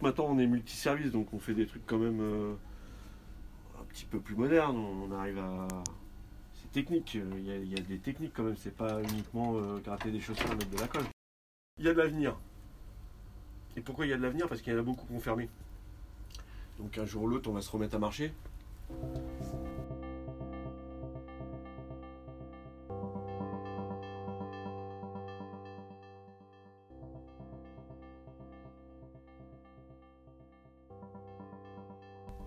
Maintenant, 0.00 0.26
on 0.30 0.38
est 0.38 0.46
multiservice, 0.46 1.12
donc 1.12 1.32
on 1.34 1.38
fait 1.38 1.54
des 1.54 1.66
trucs 1.66 1.86
quand 1.86 1.98
même 1.98 2.20
euh, 2.20 2.54
un 3.78 3.84
petit 3.84 4.06
peu 4.06 4.18
plus 4.18 4.34
modernes. 4.34 4.78
On 4.78 5.12
arrive 5.12 5.38
à. 5.38 5.68
C'est 6.54 6.72
technique, 6.72 7.14
il 7.14 7.44
y, 7.44 7.74
a, 7.74 7.80
des 7.80 7.98
techniques 7.98 8.32
quand 8.34 8.44
même, 8.44 8.56
c'est 8.56 8.74
pas 8.74 9.02
uniquement 9.02 9.56
euh, 9.56 9.78
gratter 9.78 10.10
des 10.10 10.20
chaussures 10.20 10.50
et 10.52 10.54
mettre 10.54 10.70
de 10.70 10.78
la 10.78 10.88
colle. 10.88 11.04
Il 11.78 11.84
y 11.84 11.88
a 11.88 11.92
de 11.92 11.98
l'avenir. 11.98 12.36
Et 13.76 13.80
pourquoi 13.80 14.06
il 14.06 14.10
y 14.10 14.12
a 14.12 14.16
de 14.16 14.22
l'avenir? 14.22 14.48
Parce 14.48 14.60
qu'il 14.60 14.72
y 14.72 14.76
en 14.76 14.78
a 14.78 14.82
beaucoup 14.82 15.06
qui 15.06 15.12
ont 15.12 15.20
fermé. 15.20 15.48
Donc 16.78 16.96
un 16.98 17.04
jour 17.04 17.24
ou 17.24 17.28
l'autre, 17.28 17.50
on 17.50 17.54
va 17.54 17.62
se 17.62 17.70
remettre 17.70 17.96
à 17.96 17.98
marcher. 17.98 18.32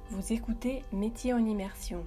Vous 0.09 0.34
écoutez 0.34 0.84
Métier 0.91 1.34
en 1.34 1.43
immersion. 1.43 2.05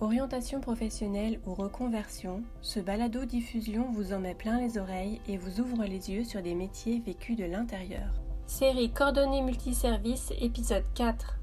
Orientation 0.00 0.60
professionnelle 0.60 1.40
ou 1.46 1.54
reconversion, 1.54 2.42
ce 2.62 2.80
balado-diffusion 2.80 3.90
vous 3.92 4.12
en 4.12 4.20
met 4.20 4.34
plein 4.34 4.60
les 4.60 4.78
oreilles 4.78 5.20
et 5.28 5.36
vous 5.36 5.60
ouvre 5.60 5.84
les 5.84 6.10
yeux 6.10 6.24
sur 6.24 6.42
des 6.42 6.54
métiers 6.54 7.02
vécus 7.04 7.36
de 7.36 7.44
l'intérieur. 7.44 8.08
Série 8.46 8.90
Cordonnier 8.92 9.42
Multiservice, 9.42 10.32
épisode 10.40 10.84
4. 10.94 11.38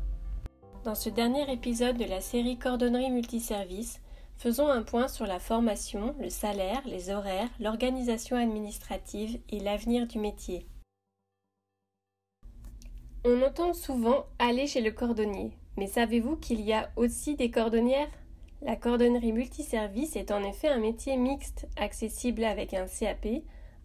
Dans 0.85 0.95
ce 0.95 1.09
dernier 1.09 1.51
épisode 1.51 1.97
de 1.97 2.05
la 2.05 2.21
série 2.21 2.57
Cordonnerie 2.57 3.11
Multiservice, 3.11 4.01
faisons 4.37 4.69
un 4.69 4.83
point 4.83 5.07
sur 5.07 5.27
la 5.27 5.39
formation, 5.39 6.15
le 6.19 6.29
salaire, 6.29 6.81
les 6.85 7.11
horaires, 7.11 7.49
l'organisation 7.59 8.37
administrative 8.37 9.39
et 9.49 9.59
l'avenir 9.59 10.07
du 10.07 10.19
métier. 10.19 10.65
On 13.23 13.41
entend 13.43 13.73
souvent 13.73 14.25
aller 14.39 14.65
chez 14.65 14.81
le 14.81 14.91
cordonnier. 14.91 15.51
Mais 15.77 15.87
savez-vous 15.87 16.35
qu'il 16.35 16.61
y 16.61 16.73
a 16.73 16.89
aussi 16.95 17.35
des 17.35 17.49
cordonnières? 17.49 18.09
La 18.61 18.75
cordonnerie 18.75 19.31
multiservice 19.31 20.15
est 20.15 20.31
en 20.31 20.43
effet 20.43 20.67
un 20.67 20.79
métier 20.79 21.17
mixte, 21.17 21.67
accessible 21.77 22.43
avec 22.43 22.73
un 22.73 22.85
CAP, 22.85 23.27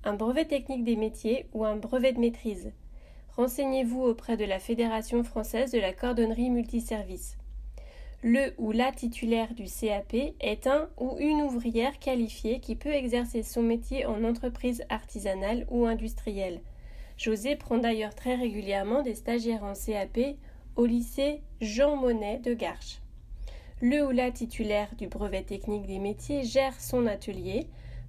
un 0.05 0.15
brevet 0.15 0.45
technique 0.45 0.85
des 0.85 0.97
métiers 0.97 1.47
ou 1.55 1.65
un 1.65 1.77
brevet 1.77 2.13
de 2.13 2.21
maîtrise. 2.21 2.73
Renseignez-vous 3.37 4.03
auprès 4.03 4.37
de 4.37 4.45
la 4.45 4.59
Fédération 4.59 5.23
française 5.25 5.71
de 5.71 5.79
la 5.79 5.93
cordonnerie 5.93 6.51
multiservice. 6.51 7.37
Le 8.23 8.55
ou 8.59 8.73
la 8.73 8.93
titulaire 8.93 9.55
du 9.55 9.65
CAP 9.65 10.15
est 10.41 10.67
un 10.67 10.89
ou 10.99 11.17
une 11.19 11.43
ouvrière 11.43 11.99
qualifiée 11.99 12.61
qui 12.61 12.75
peut 12.75 12.93
exercer 12.93 13.43
son 13.43 13.63
métier 13.63 14.07
en 14.07 14.25
entreprise 14.25 14.85
artisanale 14.89 15.67
ou 15.71 15.87
industrielle. 15.87 16.61
José 17.19 17.57
prend 17.57 17.79
d'ailleurs 17.79 18.15
très 18.15 18.35
régulièrement 18.35 19.03
des 19.03 19.15
stagiaires 19.15 19.65
en 19.65 19.75
CAP 19.75 20.37
au 20.77 20.85
lycée 20.85 21.41
Jean 21.63 21.97
Monnet 21.97 22.39
de 22.39 22.53
Garches. 22.53 23.01
Le 23.81 24.07
ou 24.07 24.11
la 24.11 24.31
titulaire 24.31 24.95
du 24.97 25.09
brevet 25.09 25.43
technique 25.43 25.87
des 25.87 25.99
métiers 25.99 26.45
gère 26.45 26.79
son 26.81 27.07
atelier, 27.07 27.67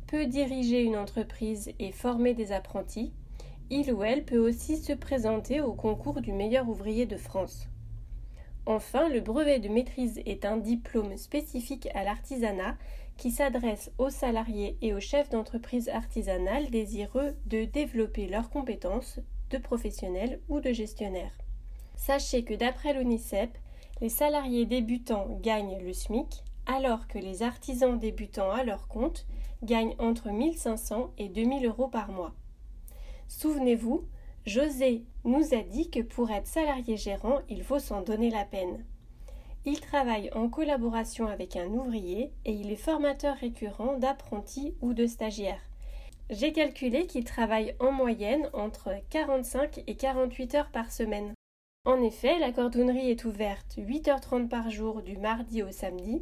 peut 0.07 0.25
diriger 0.25 0.83
une 0.83 0.97
entreprise 0.97 1.71
et 1.79 1.91
former 1.91 2.33
des 2.33 2.51
apprentis. 2.51 3.13
Il 3.69 3.91
ou 3.93 4.03
elle 4.03 4.25
peut 4.25 4.37
aussi 4.37 4.77
se 4.77 4.93
présenter 4.93 5.61
au 5.61 5.73
concours 5.73 6.21
du 6.21 6.31
meilleur 6.31 6.69
ouvrier 6.69 7.05
de 7.05 7.17
France. 7.17 7.67
Enfin, 8.65 9.07
le 9.09 9.21
brevet 9.21 9.59
de 9.59 9.69
maîtrise 9.69 10.21
est 10.25 10.45
un 10.45 10.57
diplôme 10.57 11.15
spécifique 11.15 11.87
à 11.93 12.03
l'artisanat 12.03 12.75
qui 13.15 13.31
s'adresse 13.31 13.91
aux 13.97 14.09
salariés 14.09 14.77
et 14.81 14.93
aux 14.93 14.99
chefs 14.99 15.29
d'entreprise 15.29 15.89
artisanale 15.89 16.69
désireux 16.69 17.33
de 17.45 17.63
développer 17.63 18.27
leurs 18.27 18.49
compétences 18.49 19.19
de 19.49 19.57
professionnels 19.57 20.41
ou 20.49 20.59
de 20.59 20.71
gestionnaires. 20.71 21.37
Sachez 21.97 22.43
que 22.45 22.53
d'après 22.53 22.93
l'ONICEP, 22.93 23.57
les 23.99 24.09
salariés 24.09 24.65
débutants 24.65 25.27
gagnent 25.41 25.79
le 25.79 25.91
SMIC, 25.91 26.43
alors 26.65 27.07
que 27.07 27.17
les 27.17 27.43
artisans 27.43 27.99
débutants 27.99 28.51
à 28.51 28.63
leur 28.63 28.87
compte 28.87 29.25
gagnent 29.63 29.95
entre 29.99 30.29
1500 30.29 31.11
et 31.17 31.27
2000 31.27 31.65
euros 31.65 31.87
par 31.87 32.11
mois. 32.11 32.33
Souvenez-vous, 33.27 34.05
José 34.45 35.03
nous 35.25 35.53
a 35.53 35.63
dit 35.63 35.89
que 35.89 35.99
pour 35.99 36.31
être 36.31 36.47
salarié 36.47 36.95
gérant, 36.95 37.39
il 37.49 37.63
faut 37.63 37.79
s'en 37.79 38.01
donner 38.01 38.29
la 38.29 38.45
peine. 38.45 38.85
Il 39.65 39.81
travaille 39.81 40.31
en 40.33 40.47
collaboration 40.47 41.27
avec 41.27 41.57
un 41.57 41.67
ouvrier 41.67 42.31
et 42.45 42.53
il 42.53 42.71
est 42.71 42.77
formateur 42.77 43.35
récurrent 43.35 43.97
d'apprentis 43.97 44.75
ou 44.79 44.93
de 44.93 45.07
stagiaires. 45.07 45.61
J'ai 46.29 46.53
calculé 46.53 47.07
qu'il 47.07 47.25
travaille 47.25 47.75
en 47.79 47.91
moyenne 47.91 48.49
entre 48.53 48.93
45 49.09 49.83
et 49.87 49.95
48 49.95 50.55
heures 50.55 50.71
par 50.71 50.91
semaine. 50.91 51.33
En 51.87 52.01
effet, 52.01 52.37
la 52.37 52.51
cordonnerie 52.51 53.11
est 53.11 53.23
ouverte 53.23 53.77
8h30 53.77 54.49
par 54.49 54.69
jour 54.69 55.01
du 55.01 55.15
mardi 55.15 55.63
au 55.63 55.71
samedi, 55.71 56.21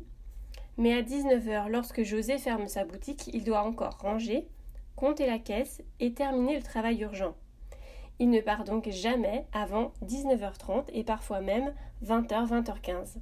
mais 0.77 0.93
à 0.93 1.01
19h, 1.01 1.69
lorsque 1.69 2.03
José 2.03 2.37
ferme 2.37 2.67
sa 2.67 2.85
boutique, 2.85 3.31
il 3.33 3.43
doit 3.43 3.63
encore 3.63 3.97
ranger, 3.97 4.47
compter 4.95 5.25
la 5.25 5.39
caisse 5.39 5.81
et 5.99 6.13
terminer 6.13 6.55
le 6.55 6.61
travail 6.61 7.01
urgent. 7.01 7.33
Il 8.19 8.29
ne 8.29 8.41
part 8.41 8.63
donc 8.63 8.91
jamais 8.91 9.47
avant 9.53 9.91
19h30 10.05 10.83
et 10.93 11.03
parfois 11.03 11.41
même 11.41 11.73
20h, 12.03 12.47
20h15. 12.47 13.15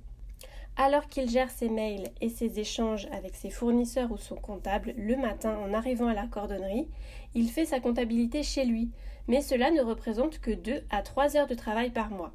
Alors 0.75 1.07
qu'il 1.07 1.29
gère 1.29 1.51
ses 1.51 1.69
mails 1.69 2.09
et 2.19 2.29
ses 2.29 2.59
échanges 2.59 3.07
avec 3.11 3.35
ses 3.35 3.51
fournisseurs 3.51 4.11
ou 4.11 4.17
son 4.17 4.35
comptable 4.35 4.95
le 4.97 5.15
matin 5.15 5.55
en 5.57 5.71
arrivant 5.73 6.07
à 6.07 6.15
la 6.15 6.25
cordonnerie, 6.25 6.87
il 7.35 7.49
fait 7.49 7.65
sa 7.65 7.79
comptabilité 7.79 8.41
chez 8.41 8.65
lui, 8.65 8.89
mais 9.27 9.41
cela 9.41 9.69
ne 9.69 9.81
représente 9.81 10.39
que 10.39 10.51
2 10.51 10.83
à 10.89 11.03
3 11.03 11.37
heures 11.37 11.47
de 11.47 11.53
travail 11.53 11.91
par 11.91 12.09
mois. 12.09 12.33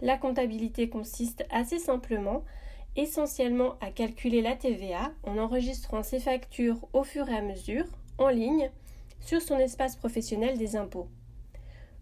La 0.00 0.16
comptabilité 0.16 0.88
consiste 0.88 1.44
assez 1.50 1.78
simplement 1.78 2.44
essentiellement 2.96 3.76
à 3.80 3.90
calculer 3.90 4.42
la 4.42 4.56
TVA 4.56 5.12
en 5.22 5.38
enregistrant 5.38 6.02
ses 6.02 6.18
factures 6.18 6.88
au 6.92 7.04
fur 7.04 7.28
et 7.28 7.36
à 7.36 7.42
mesure, 7.42 7.84
en 8.18 8.28
ligne, 8.28 8.70
sur 9.20 9.40
son 9.40 9.58
espace 9.58 9.94
professionnel 9.94 10.58
des 10.58 10.74
impôts. 10.74 11.08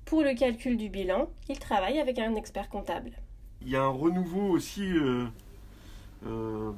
Pour 0.07 0.23
le 0.23 0.35
calcul 0.35 0.79
du 0.79 0.89
bilan, 0.89 1.29
il 1.49 1.59
travaille 1.59 2.01
avec 2.01 2.19
un 2.19 2.35
expert 2.35 2.71
comptable. 2.71 3.11
Il 3.61 3.69
y 3.69 3.77
a 3.77 3.83
un 3.83 3.89
renouveau 3.89 4.49
aussi, 4.51 4.85
euh, 4.85 5.27
euh, 6.25 6.73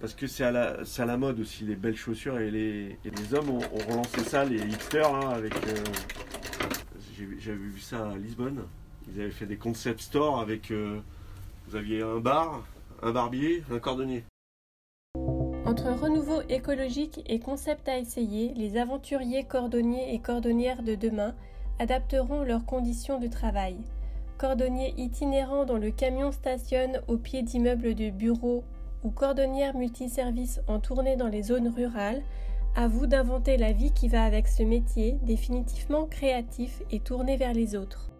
parce 0.00 0.14
que 0.14 0.26
c'est 0.26 0.44
à, 0.44 0.52
la, 0.52 1.16
mode 1.16 1.40
aussi, 1.40 1.64
les 1.64 1.76
belles 1.76 1.96
chaussures, 1.96 2.38
et 2.38 2.50
les, 2.50 2.98
les 3.04 3.34
hommes 3.34 3.50
ont, 3.50 3.60
relancé 3.88 4.20
ça, 4.24 4.44
les 4.44 4.58
hipsters, 4.58 5.14
hein, 5.14 5.30
avec... 5.30 5.54
Euh, 5.54 5.84
j'avais 7.38 7.56
vu 7.56 7.80
ça 7.80 8.10
à 8.10 8.16
Lisbonne. 8.16 8.62
Ils 9.08 9.20
avaient 9.20 9.30
fait 9.30 9.46
des 9.46 9.56
concept 9.56 10.00
stores 10.00 10.40
avec. 10.40 10.70
Euh, 10.70 11.00
vous 11.68 11.76
aviez 11.76 12.02
un 12.02 12.18
bar, 12.18 12.66
un 13.02 13.12
barbier, 13.12 13.62
un 13.70 13.78
cordonnier. 13.78 14.24
Entre 15.64 15.90
renouveau 15.90 16.42
écologique 16.48 17.22
et 17.26 17.40
concept 17.40 17.88
à 17.88 17.98
essayer, 17.98 18.52
les 18.54 18.76
aventuriers 18.76 19.44
cordonniers 19.44 20.14
et 20.14 20.20
cordonnières 20.20 20.82
de 20.82 20.94
demain 20.94 21.34
adapteront 21.78 22.42
leurs 22.42 22.64
conditions 22.64 23.18
de 23.18 23.26
travail. 23.26 23.76
Cordonniers 24.38 24.94
itinérants 24.98 25.64
dont 25.64 25.78
le 25.78 25.90
camion 25.90 26.30
stationne 26.30 27.00
au 27.08 27.16
pied 27.16 27.42
d'immeubles 27.42 27.94
de 27.94 28.10
bureaux 28.10 28.64
ou 29.02 29.10
cordonnières 29.10 29.76
multiservices 29.76 30.60
en 30.66 30.78
tournée 30.78 31.16
dans 31.16 31.28
les 31.28 31.42
zones 31.42 31.68
rurales, 31.68 32.22
à 32.74 32.88
vous 32.88 33.06
d'inventer 33.06 33.56
la 33.56 33.72
vie 33.72 33.92
qui 33.92 34.08
va 34.08 34.24
avec 34.24 34.46
ce 34.48 34.62
métier 34.62 35.18
définitivement 35.22 36.04
créatif 36.04 36.82
et 36.90 37.00
tourné 37.00 37.36
vers 37.36 37.54
les 37.54 37.76
autres. 37.76 38.10